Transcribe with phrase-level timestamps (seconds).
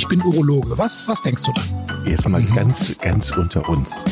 [0.00, 0.78] ich bin Urologe.
[0.78, 2.06] Was, was denkst du dann?
[2.06, 4.02] Jetzt mal ganz, ganz unter uns.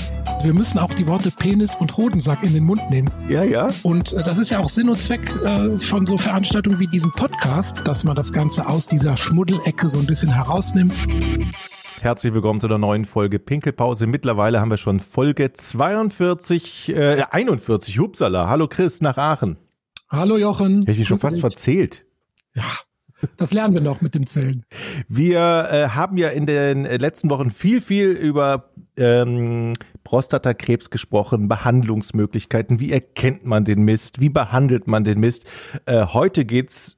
[0.43, 3.11] Wir müssen auch die Worte Penis und Hodensack in den Mund nehmen.
[3.27, 3.69] Ja, ja.
[3.85, 7.11] Und äh, das ist ja auch Sinn und Zweck äh, von so Veranstaltungen wie diesem
[7.13, 10.93] Podcast, dass man das Ganze aus dieser Schmuddelecke so ein bisschen herausnimmt.
[12.03, 14.07] Herzlich willkommen zu der neuen Folge Pinkelpause.
[14.07, 18.47] Mittlerweile haben wir schon Folge 42, äh, 41, Hupsala.
[18.51, 19.57] Hallo Chris nach Aachen.
[20.11, 20.81] Hallo Jochen.
[20.81, 22.05] Hätte ich mich schon fast verzählt.
[22.55, 22.65] Ja,
[23.37, 24.65] das lernen wir noch mit dem Zählen.
[25.09, 32.81] Wir äh, haben ja in den letzten Wochen viel, viel über ähm, Prostatakrebs gesprochen, Behandlungsmöglichkeiten,
[32.81, 35.47] wie erkennt man den Mist, wie behandelt man den Mist.
[35.87, 36.97] Äh, heute geht's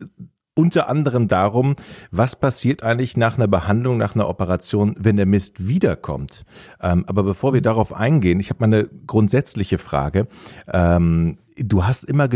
[0.54, 1.74] unter anderem darum,
[2.10, 6.44] was passiert eigentlich nach einer Behandlung, nach einer Operation, wenn der Mist wiederkommt.
[6.80, 10.28] Ähm, aber bevor wir darauf eingehen, ich habe mal eine grundsätzliche Frage.
[10.70, 12.28] Ähm, du hast immer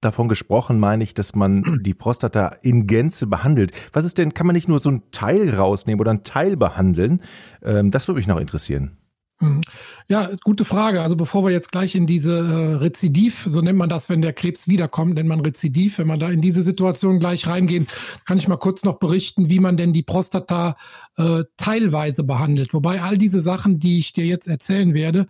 [0.00, 3.72] davon gesprochen, meine ich, dass man die Prostata in Gänze behandelt.
[3.92, 7.22] Was ist denn, kann man nicht nur so ein Teil rausnehmen oder ein Teil behandeln?
[7.62, 8.98] Ähm, das würde mich noch interessieren.
[9.40, 9.60] Mhm.
[10.08, 11.02] Ja, gute Frage.
[11.02, 14.32] Also bevor wir jetzt gleich in diese äh, Rezidiv, so nennt man das, wenn der
[14.32, 17.86] Krebs wiederkommt, nennt man Rezidiv, wenn man da in diese Situation gleich reingehen,
[18.26, 20.76] kann ich mal kurz noch berichten, wie man denn die Prostata
[21.16, 22.74] äh, teilweise behandelt.
[22.74, 25.26] Wobei all diese Sachen, die ich dir jetzt erzählen werde,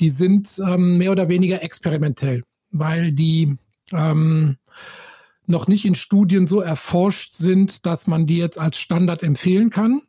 [0.00, 3.56] die sind ähm, mehr oder weniger experimentell, weil die
[3.94, 4.56] ähm,
[5.46, 10.02] noch nicht in Studien so erforscht sind, dass man die jetzt als Standard empfehlen kann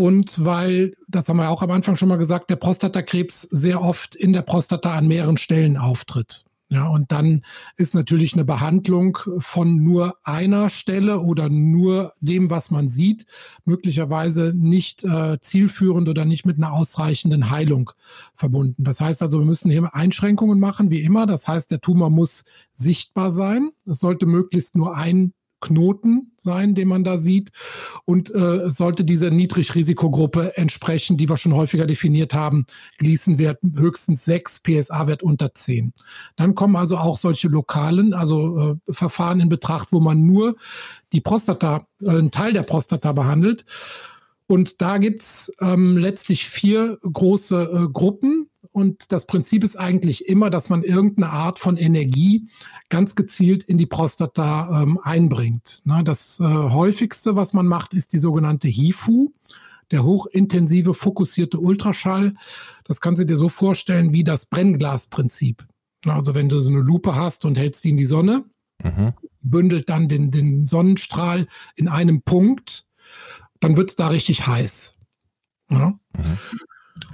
[0.00, 4.14] und weil, das haben wir auch am Anfang schon mal gesagt, der Prostatakrebs sehr oft
[4.14, 6.44] in der Prostata an mehreren Stellen auftritt.
[6.72, 7.42] Ja, und dann
[7.76, 13.26] ist natürlich eine Behandlung von nur einer Stelle oder nur dem, was man sieht,
[13.64, 17.90] möglicherweise nicht äh, zielführend oder nicht mit einer ausreichenden Heilung
[18.36, 18.84] verbunden.
[18.84, 21.26] Das heißt also, wir müssen hier Einschränkungen machen, wie immer.
[21.26, 23.72] Das heißt, der Tumor muss sichtbar sein.
[23.84, 27.50] Es sollte möglichst nur ein Knoten sein, den man da sieht.
[28.04, 32.66] Und äh, sollte diese Niedrigrisikogruppe entsprechen, die wir schon häufiger definiert haben,
[32.98, 35.92] Gleason-Wert höchstens 6, PSA-Wert unter 10.
[36.36, 40.56] Dann kommen also auch solche lokalen, also äh, Verfahren in Betracht, wo man nur
[41.12, 43.64] die Prostata, äh, einen Teil der Prostata behandelt.
[44.50, 48.49] Und da gibt's ähm, letztlich vier große äh, Gruppen.
[48.72, 52.48] Und das Prinzip ist eigentlich immer, dass man irgendeine Art von Energie
[52.88, 55.80] ganz gezielt in die Prostata ähm, einbringt.
[55.84, 59.32] Na, das äh, häufigste, was man macht, ist die sogenannte HIFU,
[59.90, 62.34] der hochintensive fokussierte Ultraschall.
[62.84, 65.66] Das kannst du dir so vorstellen wie das Brennglasprinzip.
[66.06, 68.44] Also wenn du so eine Lupe hast und hältst die in die Sonne,
[68.82, 69.12] mhm.
[69.42, 72.86] bündelt dann den, den Sonnenstrahl in einem Punkt,
[73.58, 74.94] dann wird es da richtig heiß.
[75.70, 75.98] Ja?
[76.16, 76.38] Mhm.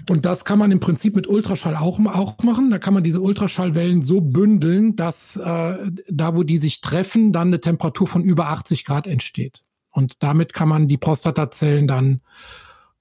[0.08, 2.70] Und das kann man im Prinzip mit Ultraschall auch, auch machen.
[2.70, 7.48] Da kann man diese Ultraschallwellen so bündeln, dass äh, da, wo die sich treffen, dann
[7.48, 9.62] eine Temperatur von über 80 Grad entsteht.
[9.90, 12.20] Und damit kann man die Prostatazellen dann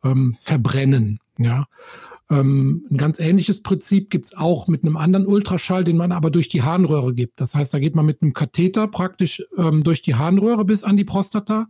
[0.03, 1.19] ähm, verbrennen.
[1.37, 1.65] Ja.
[2.29, 6.49] Ähm, ein ganz ähnliches Prinzip gibt's auch mit einem anderen Ultraschall, den man aber durch
[6.49, 7.39] die Harnröhre gibt.
[7.39, 10.97] Das heißt, da geht man mit einem Katheter praktisch ähm, durch die Harnröhre bis an
[10.97, 11.67] die Prostata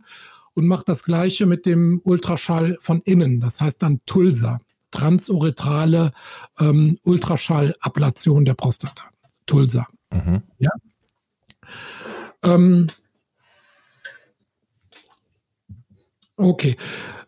[0.54, 3.40] und macht das gleiche mit dem Ultraschall von innen.
[3.40, 4.60] Das heißt dann Tulsa
[4.96, 6.12] transuretrale
[6.58, 9.04] ähm, Ultraschallablation der Prostata.
[9.44, 9.86] Tulsa.
[10.10, 10.42] Mhm.
[10.58, 10.70] Ja.
[12.42, 12.86] Ähm,
[16.36, 16.76] okay.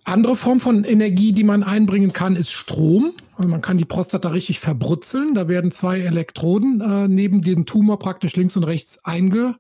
[0.05, 3.13] Andere Form von Energie, die man einbringen kann, ist Strom.
[3.37, 5.35] Also man kann die Prostata richtig verbrutzeln.
[5.35, 9.57] Da werden zwei Elektroden äh, neben diesem Tumor praktisch links und rechts einge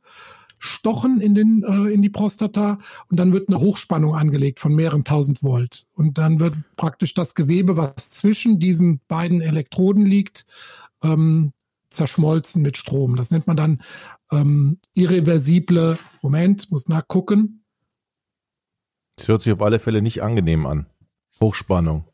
[0.58, 5.04] stochen in, den, äh, in die Prostata und dann wird eine Hochspannung angelegt von mehreren
[5.04, 5.86] tausend Volt.
[5.94, 10.46] Und dann wird praktisch das Gewebe, was zwischen diesen beiden Elektroden liegt,
[11.02, 11.52] ähm,
[11.90, 13.16] zerschmolzen mit Strom.
[13.16, 13.82] Das nennt man dann
[14.30, 17.64] ähm, irreversible, Moment, muss nachgucken.
[19.16, 20.86] Das hört sich auf alle Fälle nicht angenehm an.
[21.40, 22.04] Hochspannung.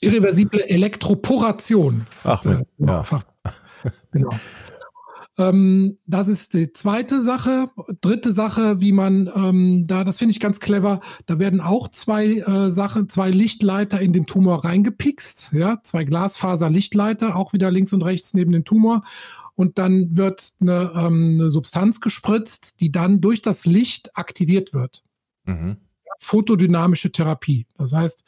[0.00, 2.06] Irreversible Elektroporation.
[2.24, 3.04] Ach, der, ja.
[4.12, 4.30] Genau.
[5.36, 7.70] Ähm, das ist die zweite Sache.
[8.00, 12.38] Dritte Sache, wie man ähm, da, das finde ich ganz clever, da werden auch zwei
[12.38, 18.02] äh, Sachen, zwei Lichtleiter in den Tumor reingepikst, ja, zwei Glasfaser-Lichtleiter, auch wieder links und
[18.02, 19.02] rechts neben dem Tumor.
[19.56, 25.04] Und dann wird eine, ähm, eine Substanz gespritzt, die dann durch das Licht aktiviert wird.
[25.44, 25.78] Mhm.
[26.20, 27.66] Photodynamische Therapie.
[27.76, 28.24] Das heißt,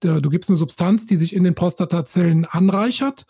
[0.00, 3.26] du gibst eine Substanz, die sich in den Prostatazellen anreichert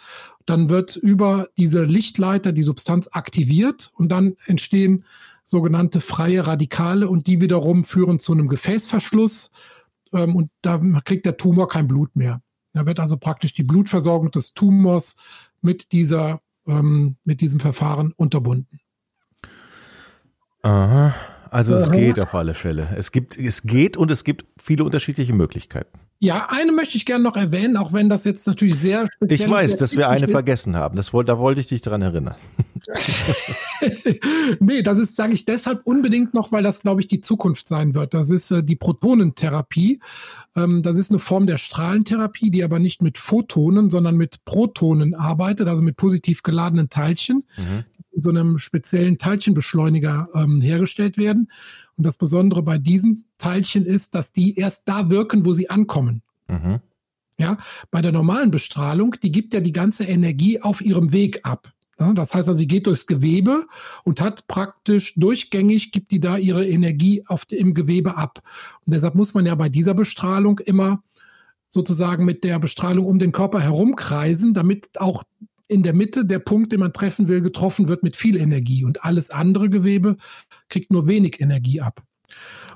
[0.50, 5.05] dann wird über diese Lichtleiter die Substanz aktiviert und dann entstehen
[5.44, 9.52] sogenannte freie Radikale und die wiederum führen zu einem Gefäßverschluss
[10.12, 12.43] ähm, und da kriegt der Tumor kein Blut mehr.
[12.73, 15.16] Da wird also praktisch die Blutversorgung des Tumors
[15.61, 18.81] mit dieser, ähm, mit diesem Verfahren unterbunden.
[20.62, 21.14] Aha.
[21.50, 22.88] also es geht auf alle Fälle.
[22.96, 25.99] Es gibt, es geht und es gibt viele unterschiedliche Möglichkeiten.
[26.22, 29.40] Ja, eine möchte ich gerne noch erwähnen, auch wenn das jetzt natürlich sehr speziell ist.
[29.40, 30.32] Ich weiß, dass wir eine ist.
[30.32, 30.94] vergessen haben.
[30.94, 32.34] Das, da wollte ich dich daran erinnern.
[34.61, 37.94] nee, das ist, sage ich deshalb unbedingt noch, weil das, glaube ich, die Zukunft sein
[37.94, 38.12] wird.
[38.12, 40.00] Das ist äh, die Protonentherapie.
[40.55, 45.14] Ähm, das ist eine Form der Strahlentherapie, die aber nicht mit Photonen, sondern mit Protonen
[45.14, 47.44] arbeitet, also mit positiv geladenen Teilchen.
[47.56, 47.84] Mhm
[48.22, 51.50] so einem speziellen Teilchenbeschleuniger ähm, hergestellt werden.
[51.96, 56.22] Und das Besondere bei diesen Teilchen ist, dass die erst da wirken, wo sie ankommen.
[56.49, 56.81] Mhm.
[57.38, 57.56] Ja,
[57.90, 61.72] bei der normalen Bestrahlung, die gibt ja die ganze Energie auf ihrem Weg ab.
[61.99, 63.67] Ja, das heißt also, sie geht durchs Gewebe
[64.05, 68.43] und hat praktisch durchgängig, gibt die da ihre Energie auf, im Gewebe ab.
[68.87, 71.02] Und deshalb muss man ja bei dieser Bestrahlung immer
[71.66, 75.25] sozusagen mit der Bestrahlung um den Körper herumkreisen, damit auch
[75.70, 79.05] in der Mitte der Punkt, den man treffen will, getroffen wird mit viel Energie und
[79.05, 80.17] alles andere Gewebe
[80.69, 82.02] kriegt nur wenig Energie ab.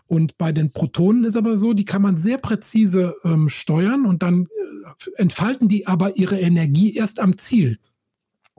[0.07, 4.23] Und bei den Protonen ist aber so, die kann man sehr präzise ähm, steuern und
[4.23, 7.79] dann äh, entfalten die aber ihre Energie erst am Ziel.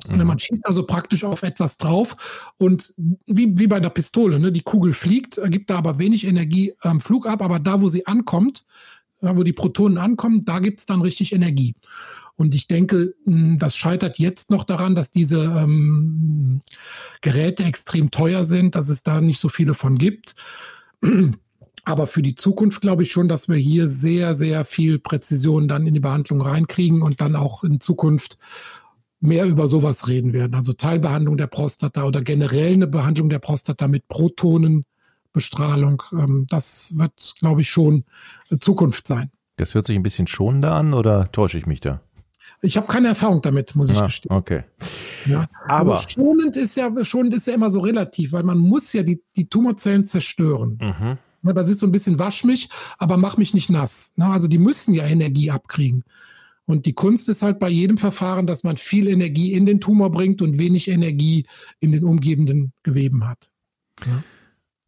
[0.07, 0.27] Und mhm.
[0.27, 2.15] man schießt also praktisch auf etwas drauf
[2.57, 2.93] und
[3.25, 4.51] wie, wie bei einer Pistole, ne?
[4.51, 8.05] die Kugel fliegt, gibt da aber wenig Energie am Flug ab, aber da, wo sie
[8.05, 8.65] ankommt,
[9.21, 11.75] da, wo die Protonen ankommen, da gibt es dann richtig Energie.
[12.37, 16.61] Und ich denke, hm, das scheitert jetzt noch daran, dass diese ähm,
[17.21, 20.35] Geräte extrem teuer sind, dass es da nicht so viele von gibt.
[21.85, 25.85] Aber für die Zukunft glaube ich schon, dass wir hier sehr, sehr viel Präzision dann
[25.85, 28.39] in die Behandlung reinkriegen und dann auch in Zukunft
[29.19, 30.55] mehr über sowas reden werden.
[30.55, 36.03] Also Teilbehandlung der Prostata oder generell eine Behandlung der Prostata mit Protonenbestrahlung.
[36.11, 38.03] Ähm, das wird, glaube ich, schon
[38.59, 39.31] Zukunft sein.
[39.57, 42.01] Das hört sich ein bisschen schonender an oder täusche ich mich da?
[42.61, 44.35] Ich habe keine Erfahrung damit, muss ich ah, gestehen.
[44.35, 44.63] Okay.
[45.25, 45.47] Ja.
[45.67, 49.03] Aber, Aber, schonend ist ja schonend ist ja immer so relativ, weil man muss ja
[49.03, 50.77] die, die Tumorzellen zerstören.
[50.81, 51.17] Mhm.
[51.43, 54.13] Ja, das ist so ein bisschen wasch mich, aber mach mich nicht nass.
[54.15, 56.03] Na, also die müssen ja Energie abkriegen.
[56.65, 60.09] Und die Kunst ist halt bei jedem Verfahren, dass man viel Energie in den Tumor
[60.09, 61.45] bringt und wenig Energie
[61.79, 63.51] in den umgebenden Geweben hat.
[64.05, 64.23] Ja.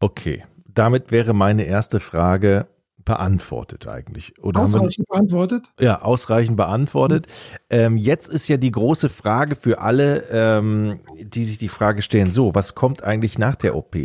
[0.00, 2.66] Okay, damit wäre meine erste Frage,
[3.08, 4.34] beantwortet eigentlich.
[4.42, 5.72] Oder ausreichend wir, beantwortet?
[5.80, 7.26] Ja, ausreichend beantwortet.
[7.26, 7.56] Mhm.
[7.70, 12.30] Ähm, jetzt ist ja die große Frage für alle, ähm, die sich die Frage stellen,
[12.30, 13.96] so, was kommt eigentlich nach der OP?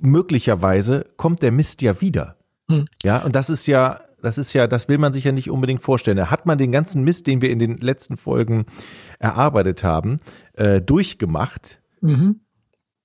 [0.00, 2.36] Möglicherweise kommt der Mist ja wieder.
[2.68, 2.86] Mhm.
[3.02, 5.82] Ja, und das ist ja, das ist ja, das will man sich ja nicht unbedingt
[5.82, 6.30] vorstellen.
[6.30, 8.64] Hat man den ganzen Mist, den wir in den letzten Folgen
[9.18, 10.20] erarbeitet haben,
[10.54, 12.40] äh, durchgemacht mhm.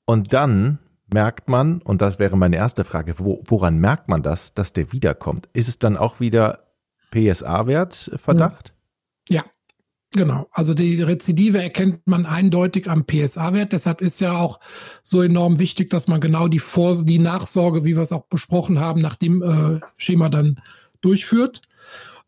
[0.06, 0.80] und dann
[1.14, 4.92] merkt man, und das wäre meine erste Frage, wo, woran merkt man das, dass der
[4.92, 5.50] wiederkommt?
[5.54, 6.68] Ist es dann auch wieder
[7.12, 8.74] PSA-Wert Verdacht?
[9.30, 9.46] Ja,
[10.14, 10.48] genau.
[10.52, 13.74] Also die Rezidive erkennt man eindeutig am PSA-Wert.
[13.74, 14.60] Deshalb ist ja auch
[15.04, 18.80] so enorm wichtig, dass man genau die, Vor die Nachsorge, wie wir es auch besprochen
[18.80, 20.60] haben, nach dem äh, Schema dann
[21.02, 21.62] durchführt.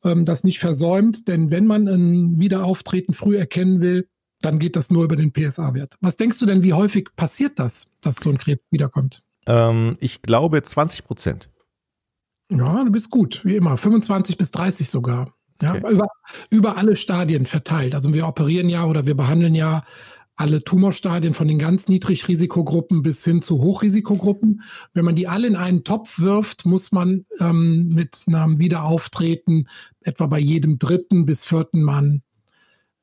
[0.03, 4.07] Ähm, das nicht versäumt, denn wenn man ein Wiederauftreten früh erkennen will,
[4.41, 5.95] dann geht das nur über den PSA-Wert.
[6.01, 9.21] Was denkst du denn, wie häufig passiert das, dass so ein Krebs wiederkommt?
[9.45, 11.49] Ähm, ich glaube 20 Prozent.
[12.51, 13.77] Ja, du bist gut, wie immer.
[13.77, 15.33] 25 bis 30 sogar.
[15.61, 15.91] Ja, okay.
[15.91, 16.07] über,
[16.49, 17.93] über alle Stadien verteilt.
[17.93, 19.83] Also wir operieren ja oder wir behandeln ja
[20.37, 24.61] alle Tumorstadien von den ganz Niedrigrisikogruppen bis hin zu Hochrisikogruppen.
[24.93, 29.67] Wenn man die alle in einen Topf wirft, muss man ähm, mit einem Wiederauftreten
[29.99, 32.21] etwa bei jedem dritten bis vierten Mann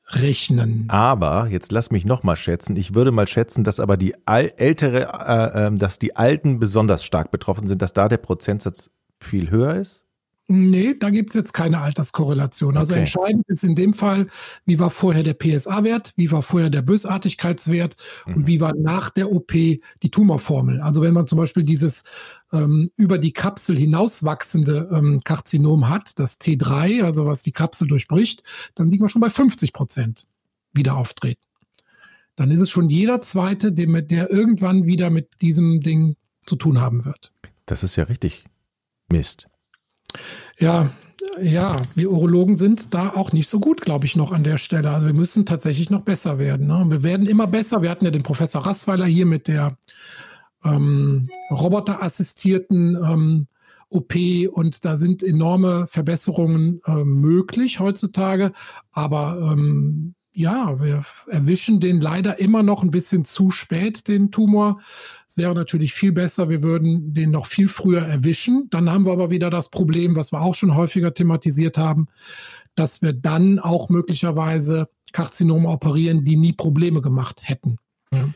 [0.09, 0.87] rechnen.
[0.89, 2.77] Aber jetzt lass mich noch mal schätzen.
[2.77, 7.31] Ich würde mal schätzen, dass aber die ältere, äh, äh, dass die Alten besonders stark
[7.31, 10.06] betroffen sind, dass da der Prozentsatz viel höher ist.
[10.49, 12.77] Nee, da gibt's jetzt keine Alterskorrelation.
[12.77, 13.01] Also okay.
[13.01, 14.29] entscheidend ist in dem Fall,
[14.65, 18.35] wie war vorher der PSA-Wert, wie war vorher der Bösartigkeitswert mhm.
[18.35, 20.81] und wie war nach der OP die Tumorformel.
[20.81, 22.05] Also wenn man zum Beispiel dieses
[22.53, 28.45] ähm, über die Kapsel hinauswachsende ähm, Karzinom hat, das T3, also was die Kapsel durchbricht,
[28.77, 30.27] dann liegt man schon bei 50 Prozent
[30.73, 31.43] Wiederauftreten.
[32.37, 36.81] Dann ist es schon jeder Zweite, der, der irgendwann wieder mit diesem Ding zu tun
[36.81, 37.33] haben wird.
[37.65, 38.45] Das ist ja richtig
[39.11, 39.49] Mist.
[40.59, 40.91] Ja,
[41.41, 44.91] ja, wir Urologen sind da auch nicht so gut, glaube ich, noch an der Stelle.
[44.91, 46.67] Also wir müssen tatsächlich noch besser werden.
[46.67, 46.85] Ne?
[46.89, 47.83] Wir werden immer besser.
[47.83, 49.77] Wir hatten ja den Professor Rassweiler hier mit der
[50.65, 53.47] ähm, roboterassistierten ähm,
[53.89, 54.15] OP
[54.53, 58.53] und da sind enorme Verbesserungen äh, möglich heutzutage.
[58.93, 64.81] Aber ähm, ja, wir erwischen den leider immer noch ein bisschen zu spät, den Tumor.
[65.27, 68.69] Es wäre natürlich viel besser, wir würden den noch viel früher erwischen.
[68.69, 72.09] Dann haben wir aber wieder das Problem, was wir auch schon häufiger thematisiert haben,
[72.75, 77.79] dass wir dann auch möglicherweise Karzinome operieren, die nie Probleme gemacht hätten.
[78.13, 78.29] Ja.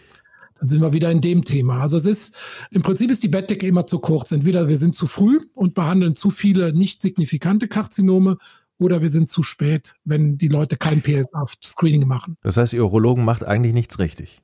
[0.58, 1.82] Dann sind wir wieder in dem Thema.
[1.82, 2.36] Also es ist,
[2.70, 4.32] im Prinzip ist die Bettdecke immer zu kurz.
[4.32, 8.38] Entweder wir sind zu früh und behandeln zu viele nicht signifikante Karzinome
[8.80, 12.36] oder wir sind zu spät, wenn die Leute kein PSA-Screening machen.
[12.42, 14.40] Das heißt, Ihr Urologen macht eigentlich nichts richtig.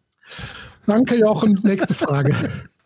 [0.86, 1.58] Danke, Jochen.
[1.62, 2.34] Nächste Frage.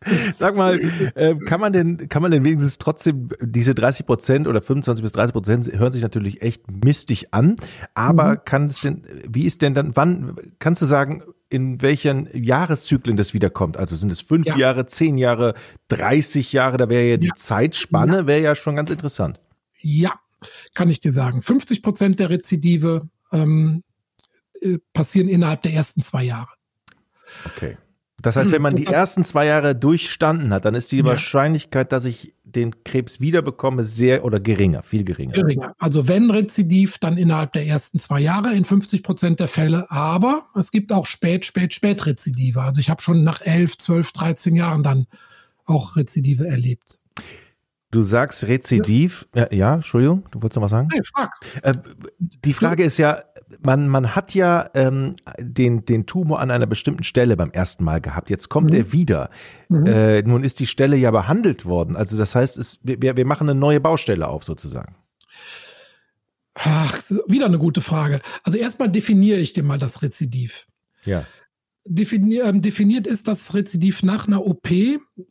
[0.39, 0.81] Sag mal,
[1.15, 5.13] äh, kann man denn, kann man denn wenigstens trotzdem diese 30 Prozent oder 25 bis
[5.13, 7.57] 30 Prozent hören sich natürlich echt mistig an,
[7.95, 8.39] aber mhm.
[8.47, 13.35] kann es denn, wie ist denn dann, wann, kannst du sagen, in welchen Jahreszyklen das
[13.35, 13.77] wiederkommt?
[13.77, 14.57] Also sind es fünf ja.
[14.57, 15.53] Jahre, zehn Jahre,
[15.89, 17.35] 30 Jahre, da wäre ja die ja.
[17.37, 19.39] Zeitspanne, wäre ja schon ganz interessant.
[19.83, 20.15] Ja,
[20.75, 21.43] kann ich dir sagen.
[21.43, 23.83] 50 Prozent der Rezidive ähm,
[24.61, 26.53] äh, passieren innerhalb der ersten zwei Jahre.
[27.47, 27.77] Okay.
[28.23, 31.05] Das heißt, wenn man die ersten zwei Jahre durchstanden hat, dann ist die ja.
[31.05, 35.33] Wahrscheinlichkeit, dass ich den Krebs wiederbekomme, sehr oder geringer, viel geringer.
[35.33, 35.75] Geringer.
[35.79, 39.91] Also wenn Rezidiv, dann innerhalb der ersten zwei Jahre in 50 Prozent der Fälle.
[39.91, 42.63] Aber es gibt auch spät, spät, spät Rezidive.
[42.63, 45.07] Also ich habe schon nach 11, 12, 13 Jahren dann
[45.65, 47.01] auch Rezidive erlebt.
[47.93, 50.89] Du sagst Rezidiv, ja, ja, Entschuldigung, du wolltest noch was sagen?
[50.93, 51.31] Nee, frag.
[51.63, 51.75] Äh,
[52.19, 53.19] die Frage ist ja,
[53.63, 58.01] man, man hat ja ähm, den, den Tumor an einer bestimmten Stelle beim ersten Mal
[58.01, 58.31] gehabt.
[58.31, 58.77] Jetzt kommt mhm.
[58.77, 59.31] er wieder.
[59.69, 59.87] Mhm.
[59.87, 61.97] Äh, nun ist die Stelle ja behandelt worden.
[61.97, 64.95] Also das heißt, es, wir, wir machen eine neue Baustelle auf sozusagen.
[66.55, 68.21] Ach, wieder eine gute Frage.
[68.45, 70.69] Also erstmal definiere ich dir mal das Rezidiv.
[71.05, 71.25] Ja.
[71.87, 74.71] Definier, ähm, definiert ist das Rezidiv nach einer OP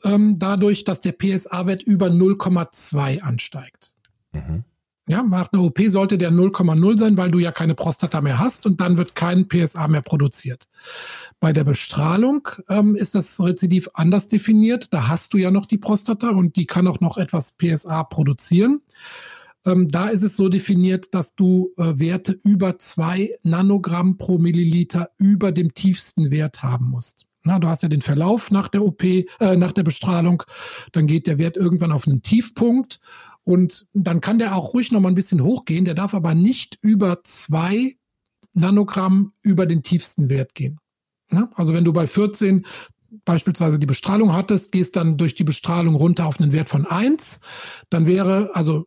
[0.03, 3.95] ähm, dadurch, dass der PSA-Wert über 0,2 ansteigt.
[4.31, 4.63] Mhm.
[5.09, 8.67] Ja, nach einer OP sollte der 0,0 sein, weil du ja keine Prostata mehr hast
[8.67, 10.69] und dann wird kein PSA mehr produziert.
[11.39, 14.93] Bei der Bestrahlung ähm, ist das Rezidiv anders definiert.
[14.93, 18.81] Da hast du ja noch die Prostata und die kann auch noch etwas PSA produzieren.
[19.65, 25.09] Ähm, da ist es so definiert, dass du äh, Werte über zwei Nanogramm pro Milliliter
[25.17, 27.25] über dem tiefsten Wert haben musst.
[27.43, 30.43] Na, du hast ja den Verlauf nach der OP, äh, nach der Bestrahlung.
[30.91, 32.99] Dann geht der Wert irgendwann auf einen Tiefpunkt
[33.43, 35.85] und dann kann der auch ruhig noch mal ein bisschen hochgehen.
[35.85, 37.95] Der darf aber nicht über zwei
[38.53, 40.79] Nanogramm über den tiefsten Wert gehen.
[41.31, 41.49] Ja?
[41.55, 42.65] Also wenn du bei 14
[43.25, 47.39] beispielsweise die Bestrahlung hattest, gehst dann durch die Bestrahlung runter auf einen Wert von 1,
[47.89, 48.85] dann wäre also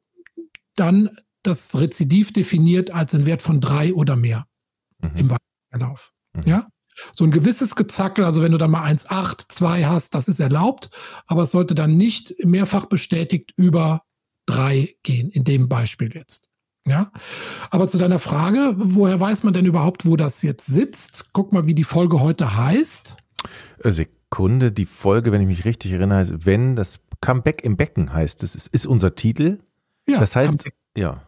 [0.76, 1.10] dann
[1.42, 4.46] das Rezidiv definiert als ein Wert von 3 oder mehr
[5.00, 5.16] mhm.
[5.16, 5.36] im
[5.70, 6.12] Verlauf.
[6.34, 6.42] Mhm.
[6.50, 6.68] Ja?
[7.12, 10.90] So ein gewisses Gezackel, also wenn du dann mal 1,8, 2 hast, das ist erlaubt,
[11.26, 14.02] aber es sollte dann nicht mehrfach bestätigt über
[14.46, 16.48] drei gehen, in dem Beispiel jetzt.
[16.84, 17.12] Ja,
[17.70, 21.32] aber zu deiner Frage, woher weiß man denn überhaupt, wo das jetzt sitzt?
[21.32, 23.16] Guck mal, wie die Folge heute heißt.
[23.84, 28.12] Äh, Sekunde, die Folge, wenn ich mich richtig erinnere, heißt, wenn das Comeback im Becken
[28.12, 29.60] heißt, das ist, ist unser Titel.
[30.06, 30.74] Ja, das heißt, Comeback.
[30.96, 31.22] ja.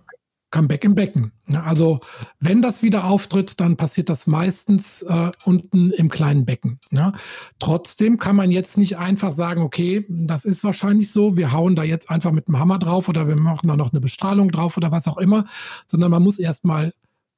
[0.55, 1.33] Comeback im Becken.
[1.53, 1.99] Also
[2.39, 6.79] wenn das wieder auftritt, dann passiert das meistens äh, unten im kleinen Becken.
[6.93, 7.13] Ja.
[7.59, 11.83] Trotzdem kann man jetzt nicht einfach sagen, okay, das ist wahrscheinlich so, wir hauen da
[11.83, 14.93] jetzt einfach mit dem Hammer drauf oder wir machen da noch eine Bestrahlung drauf oder
[14.93, 15.45] was auch immer,
[15.89, 16.95] sondern man muss erstmal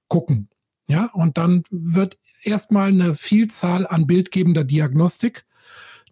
[0.09, 0.51] gucken.
[0.87, 5.47] Ja, und dann wird erstmal eine Vielzahl an bildgebender Diagnostik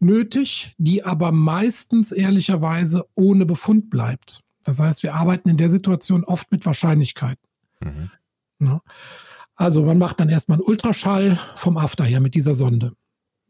[0.01, 4.41] nötig, die aber meistens ehrlicherweise ohne Befund bleibt.
[4.65, 7.47] Das heißt, wir arbeiten in der Situation oft mit Wahrscheinlichkeiten.
[7.81, 8.11] Mhm.
[8.61, 8.81] Ja.
[9.57, 12.97] Also man macht dann erstmal einen Ultraschall vom After her mit dieser Sonde,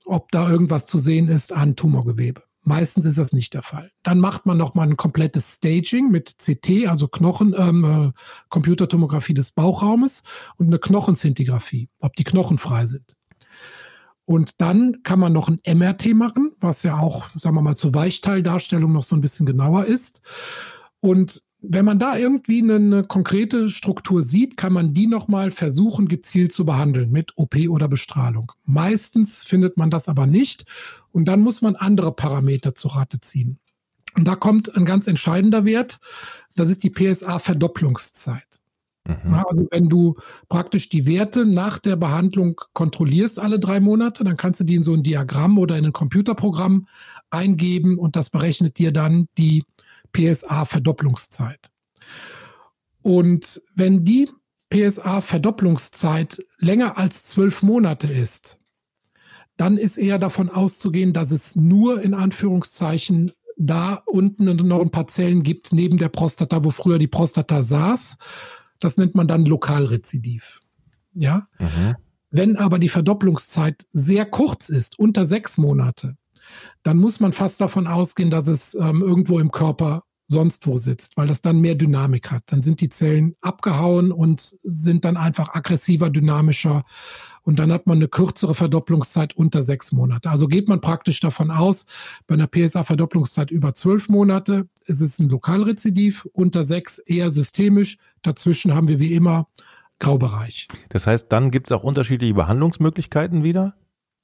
[0.04, 2.42] ob da irgendwas zu sehen ist an Tumorgewebe.
[2.66, 3.90] Meistens ist das nicht der Fall.
[4.02, 8.12] Dann macht man nochmal ein komplettes Staging mit CT, also Knochen, ähm, äh,
[8.49, 10.23] Computertomographie des Bauchraumes
[10.56, 13.16] und eine Knochenszintigraphie, ob die Knochen frei sind.
[14.25, 17.94] Und dann kann man noch ein MRT machen, was ja auch, sagen wir mal, zur
[17.94, 20.23] Weichteildarstellung noch so ein bisschen genauer ist.
[21.04, 26.08] Und wenn man da irgendwie eine, eine, konkrete Struktur sieht, kann man die nochmal versuchen,
[26.08, 28.52] gezielt zu behandeln mit OP oder Bestrahlung.
[28.64, 30.64] Meistens findet man das aber nicht
[31.12, 33.58] und dann muss man andere Parameter zu Rate ziehen.
[34.16, 35.99] Und da kommt ein ganz entscheidender Wert,
[36.56, 38.49] das ist die PSA-Verdopplungszeit.
[39.06, 39.34] Mhm.
[39.34, 40.16] Also wenn du
[40.49, 44.84] praktisch die Werte nach der Behandlung kontrollierst alle drei Monate, dann kannst du die in
[44.84, 46.88] so ein Diagramm oder in ein Computerprogramm
[47.28, 49.64] eingeben und das berechnet dir dann die
[50.14, 51.71] PSA-Verdopplungszeit.
[53.02, 54.30] Und wenn die
[54.71, 58.61] PSA-Verdopplungszeit länger als zwölf Monate ist,
[59.56, 65.06] dann ist eher davon auszugehen, dass es nur in Anführungszeichen da unten noch ein paar
[65.06, 68.16] Zellen gibt neben der Prostata, wo früher die Prostata saß.
[68.80, 70.61] Das nennt man dann Lokalrezidiv.
[71.14, 71.47] Ja.
[71.59, 71.94] Mhm.
[72.30, 76.16] Wenn aber die Verdopplungszeit sehr kurz ist, unter sechs Monate,
[76.82, 81.16] dann muss man fast davon ausgehen, dass es ähm, irgendwo im Körper sonst wo sitzt,
[81.16, 82.44] weil das dann mehr Dynamik hat.
[82.46, 86.84] Dann sind die Zellen abgehauen und sind dann einfach aggressiver, dynamischer
[87.42, 90.30] und dann hat man eine kürzere Verdopplungszeit unter sechs Monate.
[90.30, 91.86] Also geht man praktisch davon aus,
[92.26, 98.74] bei einer PSA-Verdopplungszeit über zwölf Monate ist es ein Lokalrezidiv, unter sechs eher systemisch, dazwischen
[98.74, 99.48] haben wir wie immer
[99.98, 100.68] Graubereich.
[100.88, 103.74] Das heißt, dann gibt es auch unterschiedliche Behandlungsmöglichkeiten wieder?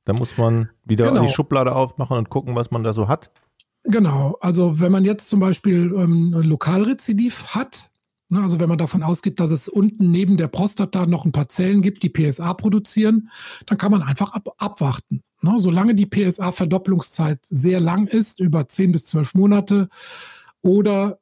[0.05, 1.23] Da muss man wieder genau.
[1.23, 3.31] die Schublade aufmachen und gucken, was man da so hat?
[3.85, 7.91] Genau, also wenn man jetzt zum Beispiel ähm, Lokalrezidiv hat,
[8.29, 11.49] ne, also wenn man davon ausgeht, dass es unten neben der Prostata noch ein paar
[11.49, 13.31] Zellen gibt, die PSA produzieren,
[13.67, 15.23] dann kann man einfach ab, abwarten.
[15.43, 19.89] Ne, solange die PSA-Verdopplungszeit sehr lang ist, über 10 bis 12 Monate,
[20.63, 21.21] oder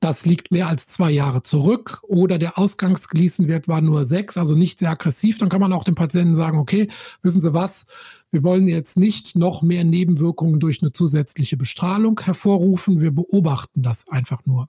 [0.00, 4.78] das liegt mehr als zwei Jahre zurück oder der Ausgangsgließenwert war nur sechs, also nicht
[4.78, 6.88] sehr aggressiv, dann kann man auch dem Patienten sagen, okay,
[7.22, 7.86] wissen Sie was,
[8.30, 14.08] wir wollen jetzt nicht noch mehr Nebenwirkungen durch eine zusätzliche Bestrahlung hervorrufen, wir beobachten das
[14.08, 14.68] einfach nur.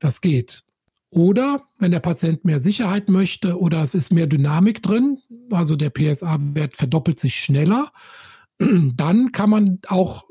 [0.00, 0.64] Das geht.
[1.10, 5.18] Oder wenn der Patient mehr Sicherheit möchte oder es ist mehr Dynamik drin,
[5.50, 7.92] also der PSA-Wert verdoppelt sich schneller,
[8.58, 10.24] dann kann man auch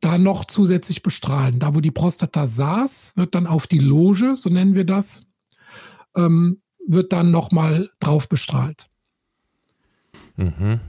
[0.00, 1.58] da noch zusätzlich bestrahlen.
[1.58, 5.22] Da, wo die Prostata saß, wird dann auf die Loge, so nennen wir das,
[6.14, 8.88] ähm, wird dann nochmal drauf bestrahlt.
[10.36, 10.80] Mhm.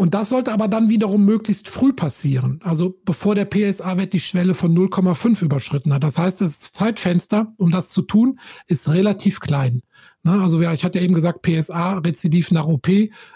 [0.00, 2.58] Und das sollte aber dann wiederum möglichst früh passieren.
[2.64, 6.02] Also bevor der PSA-Wert die Schwelle von 0,5 überschritten hat.
[6.02, 9.82] Das heißt, das Zeitfenster, um das zu tun, ist relativ klein.
[10.22, 10.40] Ne?
[10.40, 12.88] Also ja, ich hatte ja eben gesagt, PSA-Rezidiv nach OP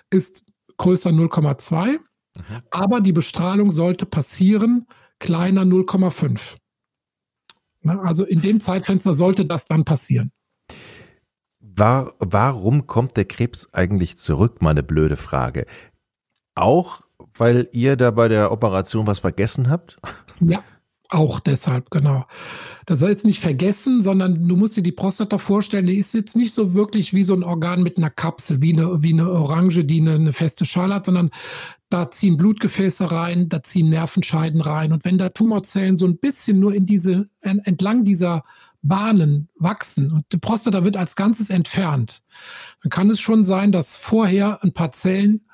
[0.09, 0.47] ist
[0.79, 1.99] größer 0,2.
[2.37, 2.63] Mhm.
[2.71, 4.87] Aber die Bestrahlung sollte passieren,
[5.19, 6.57] kleiner 0,5.
[7.83, 10.33] Ne, also in dem Zeitfenster sollte das dann passieren.
[11.61, 14.63] War, warum kommt der Krebs eigentlich zurück?
[14.63, 15.67] Meine blöde Frage.
[16.55, 17.03] Auch
[17.37, 19.99] weil ihr da bei der Operation was vergessen habt?
[20.41, 20.63] Ja,
[21.15, 22.27] auch deshalb, genau.
[22.87, 26.53] Das heißt nicht vergessen, sondern du musst dir die Prostata vorstellen, die ist jetzt nicht
[26.53, 30.01] so wirklich wie so ein Organ mit einer Kapsel, wie eine, wie eine Orange, die
[30.01, 31.31] eine, eine feste Schale hat, sondern
[31.89, 34.93] da ziehen Blutgefäße rein, da ziehen Nervenscheiden rein.
[34.93, 38.45] Und wenn da Tumorzellen so ein bisschen nur in diese, entlang dieser
[38.83, 42.23] Bahnen wachsen und die Prostata wird als Ganzes entfernt,
[42.83, 45.47] dann kann es schon sein, dass vorher ein paar Zellen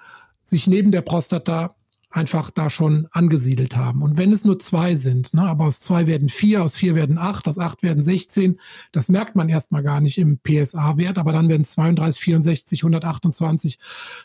[0.43, 1.77] sich neben der Prostata
[2.11, 4.03] einfach da schon angesiedelt haben.
[4.03, 7.19] Und wenn es nur zwei sind, ne, aber aus zwei werden vier, aus vier werden
[7.19, 8.59] acht, aus acht werden 16,
[8.93, 13.79] das merkt man erstmal gar nicht im PSA-Wert, aber dann werden es 32, 64, 128,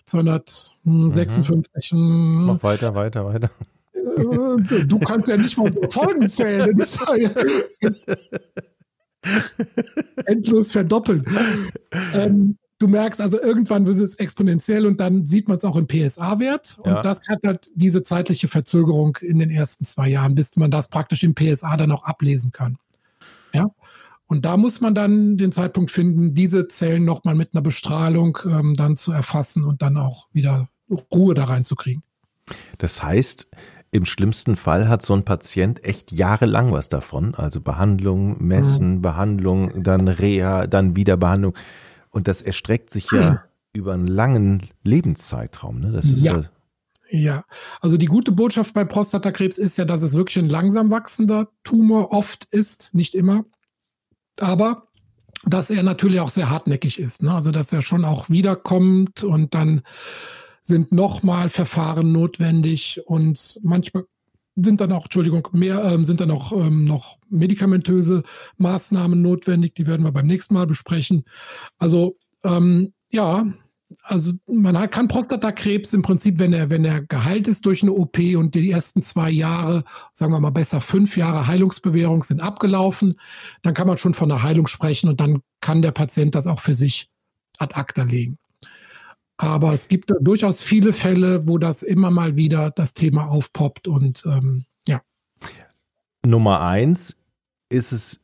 [0.05, 1.91] 256.
[1.91, 2.45] Mhm.
[2.47, 3.51] Mach weiter, weiter, weiter.
[3.93, 6.75] Äh, du kannst ja nicht mal Folgen zählen.
[10.25, 11.25] endlos verdoppeln.
[12.13, 15.87] Ähm, du merkst also irgendwann wird es exponentiell und dann sieht man es auch im
[15.87, 16.77] PSA-Wert.
[16.79, 17.01] Und ja.
[17.01, 21.23] das hat halt diese zeitliche Verzögerung in den ersten zwei Jahren, bis man das praktisch
[21.23, 22.77] im PSA dann auch ablesen kann.
[23.53, 23.67] Ja.
[24.27, 28.73] Und da muss man dann den Zeitpunkt finden, diese Zellen nochmal mit einer Bestrahlung ähm,
[28.73, 30.67] dann zu erfassen und dann auch wieder
[31.13, 32.01] Ruhe da reinzukriegen.
[32.79, 33.47] Das heißt,
[33.91, 37.35] im schlimmsten Fall hat so ein Patient echt jahrelang was davon.
[37.35, 39.01] Also Behandlung, Messen, mhm.
[39.01, 41.53] Behandlung, dann Reha, dann wieder Behandlung.
[42.15, 43.39] Und das erstreckt sich ja hm.
[43.73, 45.75] über einen langen Lebenszeitraum.
[45.75, 45.91] Ne?
[45.91, 46.43] Das ist ja.
[47.09, 47.43] ja.
[47.81, 52.13] also die gute Botschaft bei Prostatakrebs ist ja, dass es wirklich ein langsam wachsender Tumor
[52.13, 53.43] oft ist, nicht immer.
[54.39, 54.87] Aber
[55.43, 57.21] dass er natürlich auch sehr hartnäckig ist.
[57.21, 57.33] Ne?
[57.33, 59.81] Also dass er schon auch wiederkommt und dann
[60.61, 64.05] sind nochmal Verfahren notwendig und manchmal
[64.55, 68.23] sind dann auch, Entschuldigung, mehr ähm, sind dann auch ähm, noch medikamentöse
[68.57, 69.75] Maßnahmen notwendig.
[69.75, 71.23] Die werden wir beim nächsten Mal besprechen.
[71.77, 73.45] Also ähm, ja,
[74.03, 77.91] also man hat, kann Prostatakrebs im Prinzip, wenn er, wenn er geheilt ist durch eine
[77.91, 83.19] OP und die ersten zwei Jahre, sagen wir mal besser fünf Jahre Heilungsbewährung sind abgelaufen,
[83.61, 86.59] dann kann man schon von einer Heilung sprechen und dann kann der Patient das auch
[86.59, 87.09] für sich
[87.57, 88.37] ad acta legen.
[89.37, 94.23] Aber es gibt durchaus viele Fälle, wo das immer mal wieder das Thema aufpoppt und
[94.25, 95.01] ähm, ja.
[96.25, 97.17] Nummer eins
[97.69, 98.21] ist es,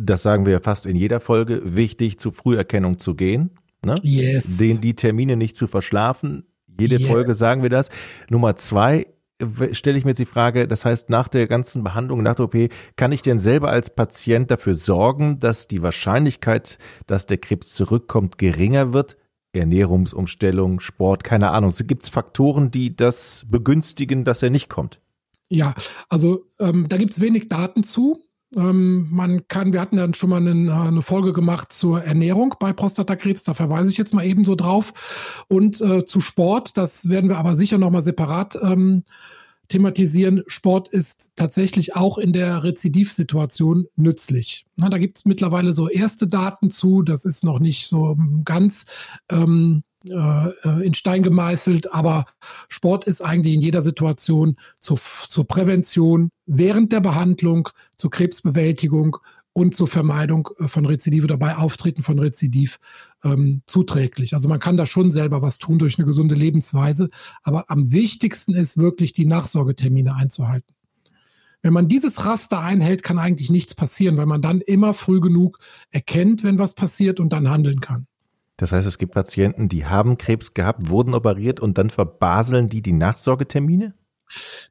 [0.00, 3.50] das sagen wir ja fast in jeder Folge, wichtig, zur Früherkennung zu gehen.
[3.84, 3.96] Ne?
[4.02, 4.56] Yes.
[4.56, 6.46] Den, die Termine nicht zu verschlafen.
[6.78, 7.08] Jede yeah.
[7.08, 7.90] Folge sagen wir das.
[8.30, 9.06] Nummer zwei
[9.72, 12.56] stelle ich mir jetzt die Frage, das heißt, nach der ganzen Behandlung, nach der OP,
[12.96, 18.38] kann ich denn selber als Patient dafür sorgen, dass die Wahrscheinlichkeit, dass der Krebs zurückkommt,
[18.38, 19.16] geringer wird,
[19.54, 21.72] Ernährungsumstellung, Sport, keine Ahnung.
[21.86, 25.00] Gibt es Faktoren, die das begünstigen, dass er nicht kommt?
[25.48, 25.74] Ja,
[26.08, 28.20] also ähm, da gibt es wenig Daten zu.
[28.56, 32.72] Ähm, man kann, wir hatten dann schon mal eine, eine, Folge gemacht zur Ernährung bei
[32.72, 35.44] Prostatakrebs, da verweise ich jetzt mal ebenso drauf.
[35.48, 39.04] Und äh, zu Sport, das werden wir aber sicher nochmal separat ähm,
[39.68, 44.66] thematisieren, Sport ist tatsächlich auch in der Rezidivsituation nützlich.
[44.76, 48.86] Na, da gibt es mittlerweile so erste Daten zu, das ist noch nicht so ganz
[49.30, 52.26] ähm, äh, in Stein gemeißelt, aber
[52.68, 59.16] Sport ist eigentlich in jeder Situation zu, zur Prävention, während der Behandlung, zur Krebsbewältigung
[59.54, 62.78] und zur Vermeidung äh, von Rezidiv oder bei Auftreten von Rezidiv
[63.22, 64.34] ähm, zuträglich.
[64.34, 67.08] Also man kann da schon selber was tun durch eine gesunde Lebensweise,
[67.42, 70.74] aber am wichtigsten ist wirklich die Nachsorgetermine einzuhalten.
[71.62, 75.60] Wenn man dieses Raster einhält, kann eigentlich nichts passieren, weil man dann immer früh genug
[75.90, 78.06] erkennt, wenn was passiert und dann handeln kann.
[78.58, 82.82] Das heißt, es gibt Patienten, die haben Krebs gehabt, wurden operiert und dann verbaseln die
[82.82, 83.94] die Nachsorgetermine?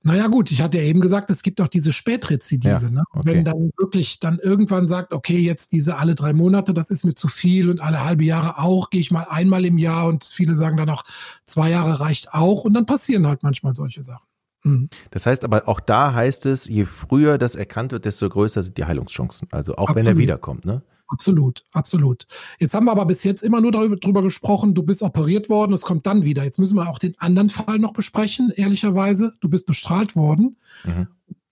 [0.01, 2.69] Naja gut, ich hatte ja eben gesagt, es gibt auch diese Spätrezidive.
[2.69, 3.03] Ja, ne?
[3.11, 3.21] okay.
[3.25, 7.13] Wenn dann wirklich dann irgendwann sagt, okay, jetzt diese alle drei Monate, das ist mir
[7.13, 10.55] zu viel und alle halbe Jahre auch, gehe ich mal einmal im Jahr und viele
[10.55, 11.03] sagen dann auch,
[11.45, 14.25] zwei Jahre reicht auch und dann passieren halt manchmal solche Sachen.
[14.63, 14.89] Mhm.
[15.11, 18.77] Das heißt aber auch da heißt es, je früher das erkannt wird, desto größer sind
[18.77, 19.47] die Heilungschancen.
[19.51, 20.05] Also auch Absolut.
[20.05, 20.81] wenn er wiederkommt, ne?
[21.13, 22.25] Absolut, absolut.
[22.57, 25.71] Jetzt haben wir aber bis jetzt immer nur darüber, darüber, gesprochen, du bist operiert worden,
[25.73, 26.43] es kommt dann wieder.
[26.43, 29.33] Jetzt müssen wir auch den anderen Fall noch besprechen, ehrlicherweise.
[29.39, 30.57] Du bist bestrahlt worden.
[30.83, 31.07] Mhm.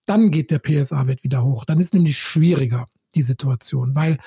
[0.08, 1.64] Dann geht der PSA-Wert wieder hoch.
[1.64, 4.18] Dann ist nämlich schwieriger die Situation, weil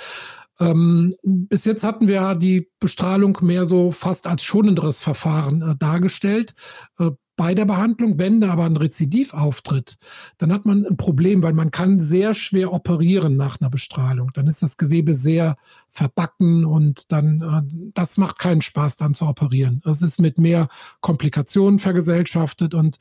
[0.60, 6.54] ähm, bis jetzt hatten wir die Bestrahlung mehr so fast als schonenderes Verfahren äh, dargestellt.
[7.00, 9.98] Äh, bei der Behandlung, wenn da aber ein Rezidiv auftritt,
[10.38, 14.30] dann hat man ein Problem, weil man kann sehr schwer operieren nach einer Bestrahlung.
[14.34, 15.56] Dann ist das Gewebe sehr
[15.90, 19.80] verbacken und dann, äh, das macht keinen Spaß dann zu operieren.
[19.84, 20.68] Das ist mit mehr
[21.00, 22.98] Komplikationen vergesellschaftet und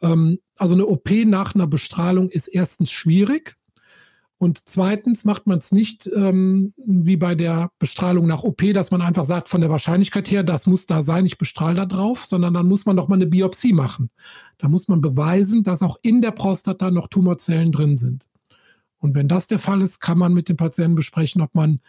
[0.00, 3.56] ähm, also eine OP nach einer Bestrahlung ist erstens schwierig
[4.40, 9.02] und zweitens macht man es nicht ähm, wie bei der Bestrahlung nach OP, dass man
[9.02, 12.54] einfach sagt, von der Wahrscheinlichkeit her, das muss da sein, ich bestrahle da drauf, sondern
[12.54, 14.08] dann muss man noch mal eine Biopsie machen.
[14.56, 18.28] Da muss man beweisen, dass auch in der Prostata noch Tumorzellen drin sind.
[18.96, 21.80] Und wenn das der Fall ist, kann man mit dem Patienten besprechen, ob man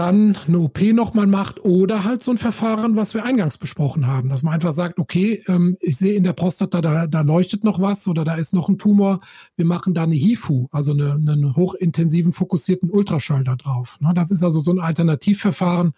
[0.00, 4.30] dann eine OP nochmal macht oder halt so ein Verfahren, was wir eingangs besprochen haben,
[4.30, 7.82] dass man einfach sagt, okay, ähm, ich sehe in der Prostata, da, da leuchtet noch
[7.82, 9.20] was oder da ist noch ein Tumor,
[9.56, 13.98] wir machen da eine HIFU, also eine, einen hochintensiven fokussierten Ultraschall da drauf.
[14.00, 14.12] Ne?
[14.14, 15.92] Das ist also so ein Alternativverfahren.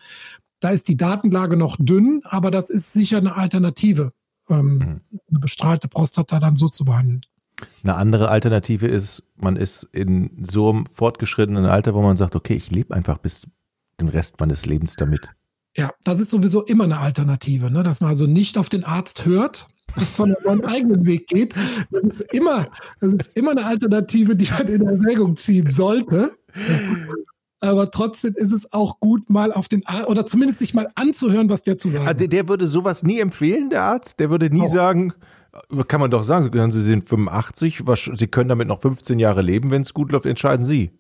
[0.59, 4.11] Da ist die Datenlage noch dünn, aber das ist sicher eine Alternative,
[4.49, 4.99] ähm, mhm.
[5.31, 7.21] eine bestrahlte Prostata dann so zu behandeln.
[7.85, 12.55] Eine andere Alternative ist, man ist in so einem fortgeschrittenen Alter, wo man sagt, okay,
[12.55, 13.47] ich lebe einfach bis
[14.01, 15.29] den Rest meines Lebens damit.
[15.77, 17.83] Ja, das ist sowieso immer eine Alternative, ne?
[17.83, 19.69] dass man also nicht auf den Arzt hört,
[20.15, 21.55] sondern seinen eigenen Weg geht.
[21.91, 22.69] Das ist immer,
[23.01, 26.37] das ist immer eine Alternative, die man in Erwägung ziehen sollte.
[27.61, 31.49] Aber trotzdem ist es auch gut, mal auf den Arzt oder zumindest sich mal anzuhören,
[31.49, 32.21] was der zu sagen hat.
[32.21, 34.19] Der, der würde sowas nie empfehlen, der Arzt?
[34.19, 34.69] Der würde nie oh.
[34.69, 35.15] sagen,
[35.87, 37.83] kann man doch sagen, Sie sind 85,
[38.15, 40.91] Sie können damit noch 15 Jahre leben, wenn es gut läuft, entscheiden Sie.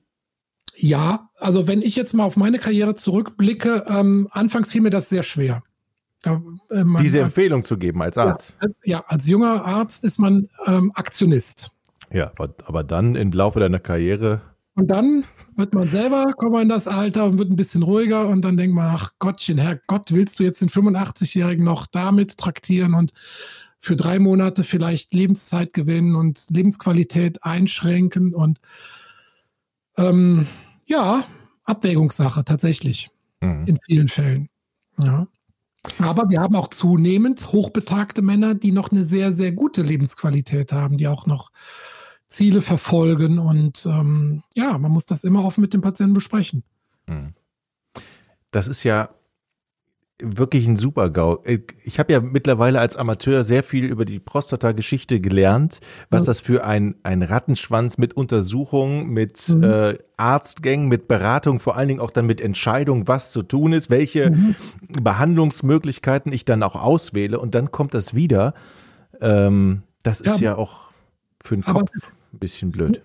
[0.82, 5.08] Ja, also wenn ich jetzt mal auf meine Karriere zurückblicke, ähm, anfangs fiel mir das
[5.08, 5.62] sehr schwer.
[6.22, 8.56] Da, äh, man, Diese Empfehlung zu geben als Arzt.
[8.60, 11.70] Ja, ja als junger Arzt ist man ähm, Aktionist.
[12.10, 14.40] Ja, aber, aber dann im Laufe deiner Karriere.
[14.74, 15.22] Und dann
[15.54, 18.56] wird man selber, kommt man in das Alter und wird ein bisschen ruhiger und dann
[18.56, 23.12] denkt man, ach Gottchen, Herr Gott, willst du jetzt den 85-Jährigen noch damit traktieren und
[23.78, 28.58] für drei Monate vielleicht Lebenszeit gewinnen und Lebensqualität einschränken und
[29.96, 30.48] ähm,
[30.86, 31.24] ja,
[31.64, 33.10] Abwägungssache tatsächlich.
[33.40, 33.66] Mhm.
[33.66, 34.48] In vielen Fällen.
[34.98, 35.26] Ja.
[35.98, 40.96] Aber wir haben auch zunehmend hochbetagte Männer, die noch eine sehr, sehr gute Lebensqualität haben,
[40.96, 41.50] die auch noch
[42.26, 43.38] Ziele verfolgen.
[43.38, 46.62] Und ähm, ja, man muss das immer offen mit dem Patienten besprechen.
[47.06, 47.34] Mhm.
[48.52, 49.10] Das ist ja
[50.22, 51.42] wirklich ein super GAU.
[51.44, 55.80] Äh, ich habe ja mittlerweile als Amateur sehr viel über die Prostata-Geschichte gelernt,
[56.11, 56.26] was ja.
[56.26, 59.64] das für ein, ein Rattenschwanz mit Untersuchungen, mit mhm.
[59.64, 63.90] äh, Arztgängen, mit Beratung, vor allen Dingen auch dann mit Entscheidung, was zu tun ist,
[63.90, 64.54] welche mhm.
[65.02, 68.54] Behandlungsmöglichkeiten ich dann auch auswähle und dann kommt das wieder.
[69.20, 70.90] Ähm, das ist ja, ja auch
[71.42, 71.90] für den Kopf
[72.32, 73.02] ein bisschen blöd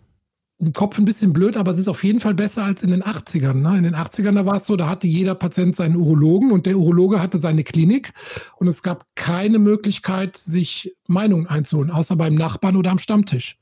[0.59, 3.03] im Kopf ein bisschen blöd, aber es ist auf jeden Fall besser als in den
[3.03, 3.53] 80ern.
[3.53, 3.77] Ne?
[3.77, 6.77] In den 80ern, da war es so, da hatte jeder Patient seinen Urologen und der
[6.77, 8.11] Urologe hatte seine Klinik
[8.57, 13.59] und es gab keine Möglichkeit, sich Meinungen einzuholen, außer beim Nachbarn oder am Stammtisch.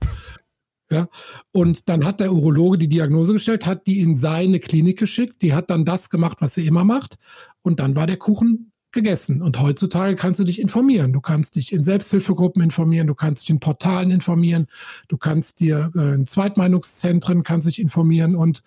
[0.89, 1.07] Ja,
[1.51, 5.53] und dann hat der Urologe die Diagnose gestellt, hat die in seine Klinik geschickt, die
[5.53, 7.15] hat dann das gemacht, was sie immer macht,
[7.63, 9.43] und dann war der Kuchen gegessen.
[9.43, 11.13] Und heutzutage kannst du dich informieren.
[11.13, 14.65] Du kannst dich in Selbsthilfegruppen informieren, du kannst dich in Portalen informieren,
[15.07, 18.63] du kannst dir äh, in Zweitmeinungszentren kannst dich informieren und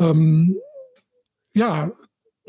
[0.00, 0.56] ähm,
[1.54, 1.92] ja,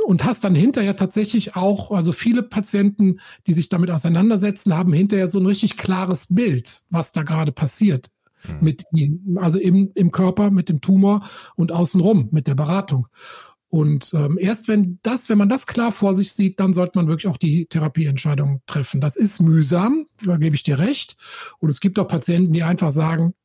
[0.05, 5.27] und hast dann hinterher tatsächlich auch, also viele Patienten, die sich damit auseinandersetzen, haben hinterher
[5.27, 8.09] so ein richtig klares Bild, was da gerade passiert
[8.43, 8.57] mhm.
[8.61, 13.07] mit ihnen, also im, im Körper, mit dem Tumor und außenrum mit der Beratung.
[13.69, 17.07] Und ähm, erst wenn das, wenn man das klar vor sich sieht, dann sollte man
[17.07, 18.99] wirklich auch die Therapieentscheidung treffen.
[18.99, 21.17] Das ist mühsam, da gebe ich dir recht.
[21.59, 23.35] Und es gibt auch Patienten, die einfach sagen,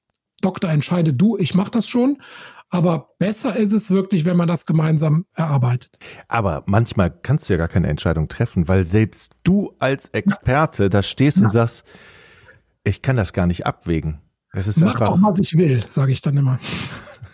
[0.41, 2.19] Doktor, entscheide du, ich mache das schon.
[2.71, 5.99] Aber besser ist es wirklich, wenn man das gemeinsam erarbeitet.
[6.29, 10.89] Aber manchmal kannst du ja gar keine Entscheidung treffen, weil selbst du als Experte ja.
[10.89, 11.45] da stehst ja.
[11.45, 11.85] und sagst,
[12.83, 14.21] ich kann das gar nicht abwägen.
[14.53, 16.59] Es ist Mach einfach, auch, was ich will, sage ich dann immer.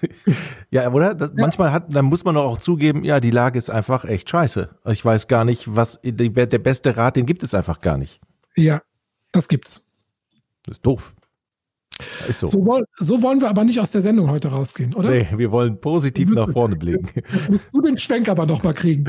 [0.71, 1.15] ja, oder?
[1.15, 1.33] Das.
[1.35, 4.69] Manchmal hat, dann muss man doch auch zugeben, ja, die Lage ist einfach echt scheiße.
[4.87, 8.21] Ich weiß gar nicht, was der beste Rat, den gibt es einfach gar nicht.
[8.57, 8.83] Ja,
[9.33, 9.89] das gibt's.
[10.65, 11.15] Das ist doof.
[12.29, 12.47] Ist so.
[12.47, 15.11] So, woll, so, wollen wir aber nicht aus der Sendung heute rausgehen, oder?
[15.11, 17.09] Nee, wir wollen positiv nach vorne blicken.
[17.51, 19.05] Musst du den Schwenk aber noch mal kriegen.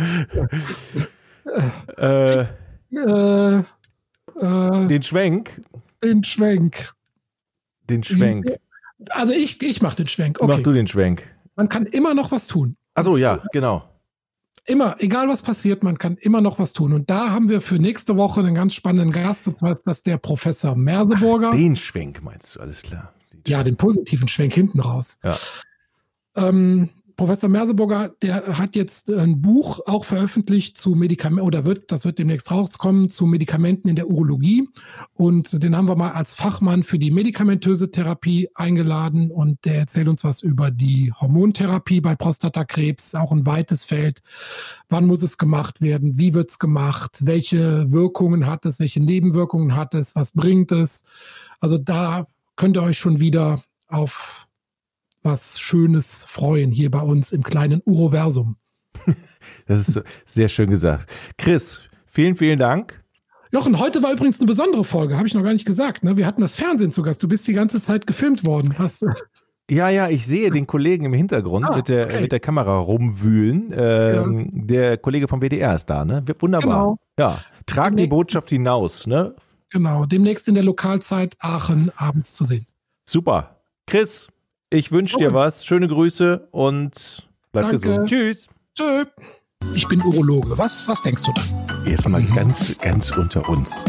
[1.98, 5.62] äh, äh, äh, den Schwenk?
[6.04, 6.94] Den Schwenk.
[7.90, 8.48] Den Schwenk.
[9.10, 10.40] Also ich, ich mache den Schwenk.
[10.40, 10.56] Okay.
[10.58, 11.24] Mach du den Schwenk.
[11.56, 12.78] Man kann immer noch was tun.
[12.94, 13.84] Achso, ja, genau.
[14.66, 16.94] Immer, egal was passiert, man kann immer noch was tun.
[16.94, 20.04] Und da haben wir für nächste Woche einen ganz spannenden Gast, und zwar ist das
[20.04, 21.50] der Professor Merseburger.
[21.50, 23.14] Ach, den Schwenk meinst du, alles klar.
[23.34, 25.18] Den ja, den positiven Schwenk hinten raus.
[25.24, 25.36] Ja.
[26.36, 32.06] Ähm, Professor Merseburger, der hat jetzt ein Buch auch veröffentlicht zu Medikamenten oder wird, das
[32.06, 34.68] wird demnächst rauskommen, zu Medikamenten in der Urologie.
[35.14, 40.08] Und den haben wir mal als Fachmann für die medikamentöse Therapie eingeladen und der erzählt
[40.08, 44.22] uns was über die Hormontherapie bei Prostatakrebs, auch ein weites Feld.
[44.90, 46.18] Wann muss es gemacht werden?
[46.18, 47.20] Wie wird es gemacht?
[47.22, 48.80] Welche Wirkungen hat es?
[48.80, 50.16] Welche Nebenwirkungen hat es?
[50.16, 51.06] Was bringt es?
[51.60, 54.48] Also da könnt ihr euch schon wieder auf
[55.24, 58.58] was Schönes freuen hier bei uns im kleinen Uroversum.
[59.66, 61.10] Das ist sehr schön gesagt.
[61.38, 63.04] Chris, vielen, vielen Dank.
[63.52, 66.04] Jochen, heute war übrigens eine besondere Folge, habe ich noch gar nicht gesagt.
[66.04, 66.16] Ne?
[66.16, 67.24] Wir hatten das Fernsehen zu Gast.
[67.24, 68.78] Du bist die ganze Zeit gefilmt worden.
[68.78, 69.04] Hast,
[69.72, 72.22] ja, ja, ich sehe den Kollegen im Hintergrund ah, mit, der, okay.
[72.22, 73.74] mit der Kamera rumwühlen.
[73.74, 74.66] Ähm, ja.
[74.66, 76.24] Der Kollege vom WDR ist da, ne?
[76.40, 76.70] Wunderbar.
[76.70, 76.98] Genau.
[77.18, 79.34] Ja, tragen die Botschaft hinaus, ne?
[79.72, 82.66] Genau, demnächst in der Lokalzeit Aachen abends zu sehen.
[83.06, 83.62] Super.
[83.88, 84.28] Chris,
[84.72, 85.66] ich wünsche dir was.
[85.66, 87.80] Schöne Grüße und bleib Danke.
[87.80, 88.10] gesund.
[88.10, 88.48] Tschüss.
[88.76, 89.06] Tschö.
[89.76, 90.58] Ich bin Urologe.
[90.58, 91.42] Was, was denkst du da?
[91.90, 92.34] Jetzt mal mhm.
[92.34, 93.84] ganz, ganz unter uns.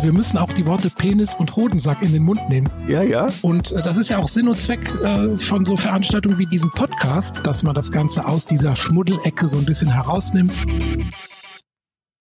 [0.00, 2.68] Wir müssen auch die Worte Penis und Hodensack in den Mund nehmen.
[2.86, 3.26] Ja, ja.
[3.42, 6.70] Und äh, das ist ja auch Sinn und Zweck äh, von so Veranstaltungen wie diesem
[6.70, 10.52] Podcast, dass man das Ganze aus dieser Schmuddelecke so ein bisschen herausnimmt.